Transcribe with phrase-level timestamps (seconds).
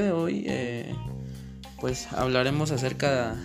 [0.00, 0.94] de hoy eh,
[1.80, 3.36] pues hablaremos acerca,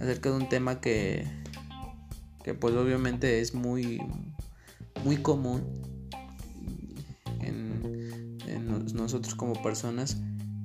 [0.00, 1.26] acerca de un tema que,
[2.44, 4.00] que pues obviamente es muy,
[5.04, 5.62] muy común
[7.40, 10.18] en, en nosotros como personas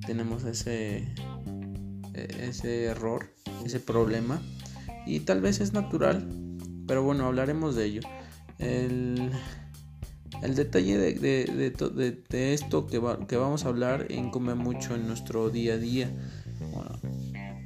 [0.05, 1.07] tenemos ese,
[2.13, 3.33] ese error,
[3.65, 4.41] ese problema
[5.05, 6.27] y tal vez es natural,
[6.87, 8.01] pero bueno, hablaremos de ello.
[8.59, 9.31] El,
[10.41, 15.73] el detalle de, de, esto que, que, vamos a hablar incumbe mucho en nuestro día
[15.73, 16.11] a día,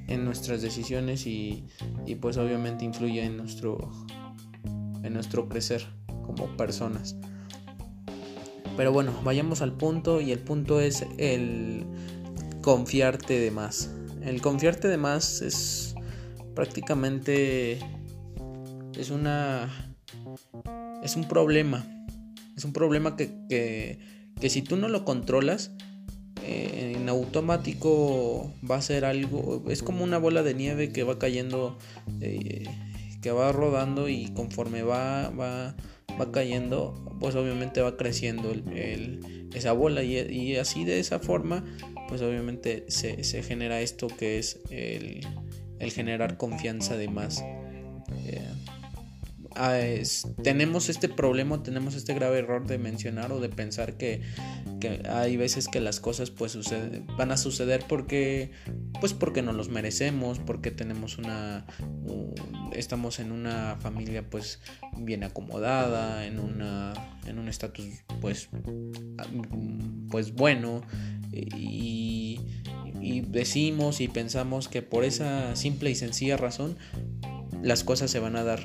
[0.07, 1.65] en nuestras decisiones y,
[2.05, 3.91] y, pues obviamente influye en nuestro,
[5.03, 5.85] en nuestro crecer
[6.25, 7.15] como personas.
[8.77, 11.85] Pero bueno, vayamos al punto y el punto es el
[12.61, 13.91] confiarte de más.
[14.21, 15.95] El confiarte de más es
[16.55, 17.79] prácticamente
[18.97, 19.95] es una
[21.03, 21.85] es un problema.
[22.55, 25.71] Es un problema que, que, si tú no lo controlas,
[26.43, 29.63] eh, en automático va a ser algo.
[29.69, 31.77] Es como una bola de nieve que va cayendo,
[32.21, 32.65] eh,
[33.21, 35.75] que va rodando y conforme va, va,
[36.19, 38.53] va cayendo, pues obviamente va creciendo
[39.53, 41.65] esa bola y, y, así de esa forma,
[42.07, 45.25] pues obviamente se, se genera esto que es el,
[45.79, 47.43] el generar confianza de más.
[49.55, 49.79] Ah,
[50.43, 54.21] tenemos este problema, tenemos este grave error de mencionar o de pensar que,
[55.09, 56.57] hay veces que las cosas pues
[57.17, 58.51] van a suceder porque
[58.99, 61.65] pues porque no los merecemos, porque tenemos una
[62.73, 64.59] estamos en una familia pues
[64.97, 66.93] bien acomodada, en una
[67.25, 67.85] en un estatus
[68.21, 68.49] pues
[70.11, 70.81] pues bueno
[71.31, 72.41] y
[73.27, 76.77] decimos y pensamos que por esa simple y sencilla razón
[77.63, 78.59] las cosas se van a dar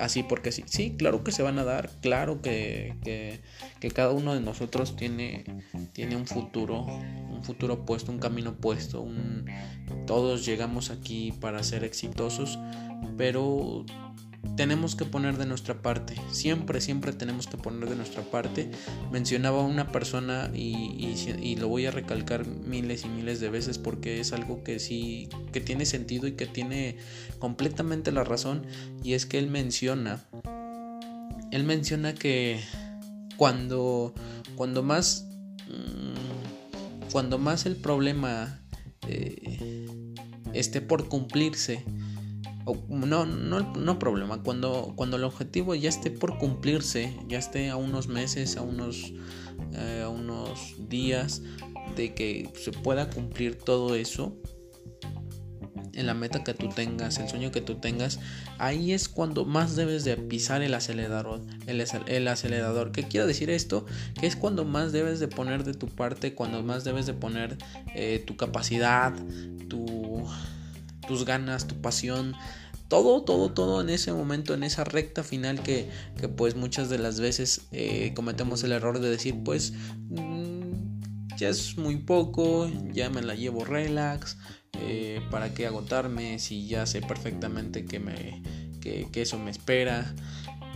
[0.00, 0.64] así porque sí.
[0.66, 5.44] Sí, claro que se van a dar, claro que, que, cada uno de nosotros tiene,
[5.92, 9.46] tiene un futuro, un futuro puesto, un camino puesto, un,
[10.06, 12.58] todos llegamos aquí para ser exitosos,
[13.16, 13.84] pero
[14.56, 18.70] tenemos que poner de nuestra parte, siempre, siempre tenemos que poner de nuestra parte.
[19.10, 24.32] Mencionaba una persona y, lo voy a recalcar miles y miles de veces porque es
[24.32, 26.96] algo que sí, que tiene sentido y que tiene
[27.38, 28.66] completamente la razón
[29.02, 30.24] y es que él menciona,
[31.50, 32.60] él menciona que
[33.36, 34.14] cuando,
[34.56, 35.26] cuando más,
[35.68, 38.62] mm, cuando más el problema
[39.06, 39.86] eh,
[40.52, 41.84] esté por cumplirse,
[42.88, 47.76] no, no, no problema, cuando, cuando el objetivo ya esté por cumplirse, ya esté a
[47.76, 49.12] unos meses, a unos,
[49.72, 51.42] eh, a unos días
[51.96, 54.36] de que se pueda cumplir todo eso,
[55.92, 58.20] en la meta que tú tengas, el sueño que tú tengas,
[58.58, 61.42] ahí es cuando más debes de pisar el acelerador.
[61.66, 62.92] El, el, acelerador.
[62.92, 63.84] ¿Qué quiere decir esto?
[64.18, 67.58] Que es cuando más debes de poner de tu parte, cuando más debes de poner
[67.94, 69.12] eh, tu capacidad,
[69.68, 70.24] tu
[71.10, 72.36] tus ganas, tu pasión,
[72.86, 75.90] todo, todo, todo en ese momento, en esa recta final que,
[76.20, 79.72] que pues muchas de las veces eh, cometemos el error de decir pues
[80.08, 84.38] mm, ya es muy poco, ya me la llevo relax,
[84.74, 88.40] eh, para qué agotarme si ya sé perfectamente que, me,
[88.80, 90.14] que, que eso me espera.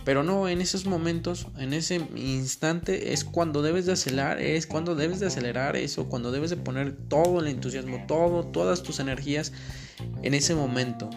[0.05, 4.95] Pero no, en esos momentos, en ese instante es cuando debes de acelerar, es cuando
[4.95, 9.51] debes de acelerar eso, cuando debes de poner todo el entusiasmo, todo, todas tus energías
[10.21, 11.09] en ese momento.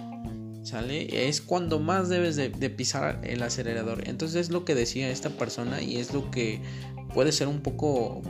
[0.62, 1.28] ¿Sale?
[1.28, 4.06] Es cuando más debes de, pisar el acelerador.
[4.06, 6.60] Entonces es lo que decía esta persona y es lo que
[7.15, 8.22] puede ser un poco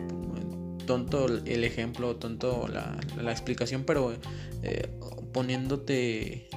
[0.86, 4.12] tonto el ejemplo, tonto la, explicación, pero
[4.62, 4.88] eh,
[5.32, 6.48] poniéndote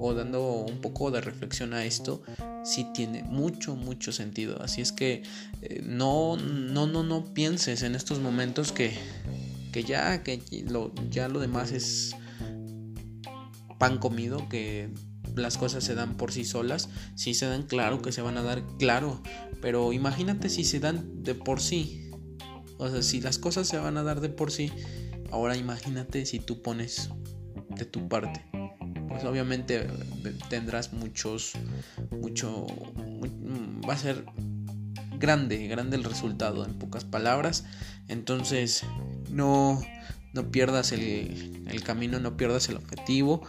[0.00, 2.22] o dando un poco de reflexión a esto,
[2.64, 4.60] sí tiene mucho, mucho sentido.
[4.62, 5.22] Así es que
[5.60, 8.96] eh, no, no, no, no pienses en estos momentos que,
[9.72, 12.16] que ya, que lo, ya lo demás es
[13.78, 14.88] pan comido, que
[15.36, 16.88] las cosas se dan por sí solas.
[17.14, 19.22] Si se dan, claro que se van a dar, claro.
[19.60, 22.10] Pero imagínate si se dan de por sí.
[22.78, 24.72] O sea, si las cosas se van a dar de por sí,
[25.30, 27.10] ahora imagínate si tú pones
[27.68, 28.59] de tu parte
[29.10, 29.88] pues obviamente
[30.48, 31.54] tendrás muchos,
[32.12, 32.66] mucho,
[33.86, 34.24] va a ser
[35.18, 37.64] grande, grande el resultado en pocas palabras.
[38.06, 38.84] Entonces
[39.28, 39.82] no,
[40.32, 43.42] no pierdas el, el camino, no pierdas el objetivo.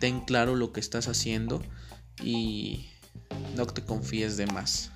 [0.00, 1.62] Ten claro lo que estás haciendo
[2.22, 2.88] y
[3.56, 4.90] no te confíes de más.